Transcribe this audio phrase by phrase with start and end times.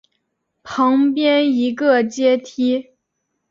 [0.63, 2.95] 旁边一个阶梯